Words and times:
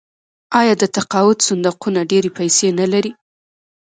آیا 0.59 0.73
د 0.81 0.83
تقاعد 0.95 1.37
صندوقونه 1.47 1.99
ډیرې 2.11 2.29
پیسې 2.37 2.67
نلري؟ 2.79 3.11